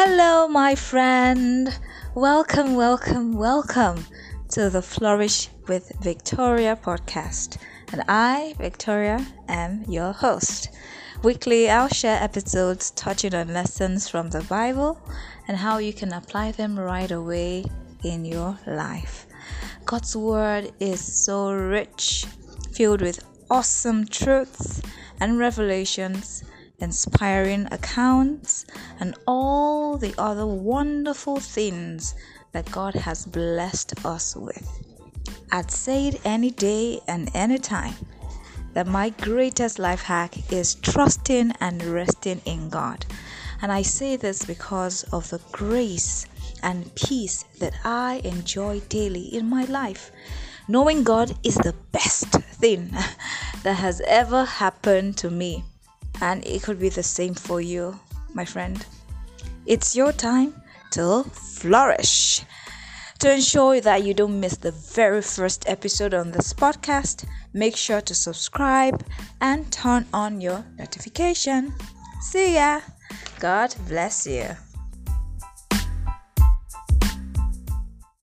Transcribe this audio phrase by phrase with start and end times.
[0.00, 1.76] Hello, my friend.
[2.14, 4.06] Welcome, welcome, welcome
[4.50, 7.58] to the Flourish with Victoria podcast.
[7.90, 10.68] And I, Victoria, am your host.
[11.24, 15.00] Weekly, I'll share episodes touching on lessons from the Bible
[15.48, 17.64] and how you can apply them right away
[18.04, 19.26] in your life.
[19.84, 22.24] God's Word is so rich,
[22.70, 23.18] filled with
[23.50, 24.80] awesome truths
[25.18, 26.44] and revelations
[26.78, 28.64] inspiring accounts,
[29.00, 32.14] and all the other wonderful things
[32.52, 34.66] that God has blessed us with.
[35.50, 37.94] I'd say it any day and any time
[38.74, 43.04] that my greatest life hack is trusting and resting in God.
[43.60, 46.26] And I say this because of the grace
[46.62, 50.12] and peace that I enjoy daily in my life.
[50.68, 52.90] Knowing God is the best thing
[53.62, 55.64] that has ever happened to me
[56.20, 57.98] and it could be the same for you,
[58.34, 58.84] my friend.
[59.66, 60.54] It's your time
[60.92, 62.42] to flourish.
[63.20, 68.00] To ensure that you don't miss the very first episode on this podcast, make sure
[68.00, 69.04] to subscribe
[69.40, 71.74] and turn on your notification.
[72.20, 72.80] See ya.
[73.40, 74.67] God bless you.